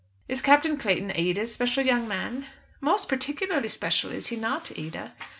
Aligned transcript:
"Is 0.27 0.41
Captain 0.41 0.77
Clayton 0.79 1.11
Ada's 1.13 1.53
special 1.53 1.85
young 1.85 2.07
man?" 2.07 2.47
"Most 2.79 3.07
particularly 3.07 3.69
special, 3.69 4.11
is 4.11 4.29
he 4.29 4.35
not, 4.35 4.71
Ada?" 4.75 5.13